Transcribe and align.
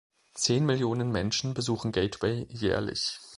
Zehn 0.33 0.65
Millionen 0.65 1.11
Menschen 1.11 1.53
besuchen 1.53 1.91
Gateway 1.91 2.47
jährlich. 2.49 3.19